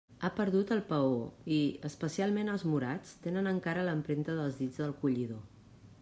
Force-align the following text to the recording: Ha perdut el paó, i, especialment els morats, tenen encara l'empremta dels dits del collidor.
Ha 0.27 0.29
perdut 0.37 0.71
el 0.75 0.79
paó, 0.91 1.17
i, 1.57 1.57
especialment 1.89 2.49
els 2.53 2.65
morats, 2.71 3.11
tenen 3.27 3.51
encara 3.51 3.83
l'empremta 3.89 4.39
dels 4.39 4.57
dits 4.63 4.81
del 4.83 4.95
collidor. 5.03 5.45